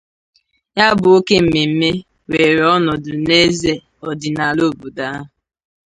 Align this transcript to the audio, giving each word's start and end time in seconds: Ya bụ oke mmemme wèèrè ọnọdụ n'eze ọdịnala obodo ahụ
Ya 0.77 0.87
bụ 0.99 1.07
oke 1.17 1.35
mmemme 1.43 1.89
wèèrè 2.29 2.63
ọnọdụ 2.77 3.11
n'eze 3.25 3.73
ọdịnala 4.09 4.61
obodo 4.69 5.03
ahụ 5.11 5.23